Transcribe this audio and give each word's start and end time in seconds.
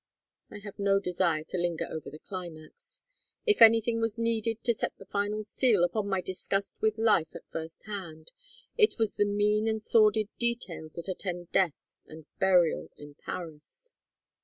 I 0.49 0.57
have 0.63 0.79
no 0.79 0.99
desire 0.99 1.43
to 1.49 1.59
linger 1.59 1.85
over 1.87 2.09
the 2.09 2.17
climax. 2.17 3.03
If 3.45 3.61
anything 3.61 4.01
was 4.01 4.17
needed 4.17 4.63
to 4.63 4.73
set 4.73 4.97
the 4.97 5.05
final 5.05 5.43
seal 5.43 5.83
upon 5.83 6.07
my 6.09 6.21
disgust 6.21 6.75
with 6.81 6.97
life 6.97 7.35
at 7.35 7.47
first 7.51 7.83
hand 7.85 8.31
it 8.79 8.97
was 8.97 9.15
the 9.15 9.25
mean 9.25 9.67
and 9.67 9.79
sordid 9.79 10.29
details 10.39 10.93
that 10.93 11.07
attend 11.07 11.51
death 11.51 11.93
and 12.07 12.25
burial 12.39 12.89
in 12.97 13.13
Paris. 13.13 13.93